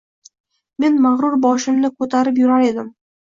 Men 0.83 0.97
mag‘rur 1.03 1.37
boshimni 1.45 1.91
ko'tarin 1.99 2.41
yurar 2.45 2.67
edim 2.71 2.89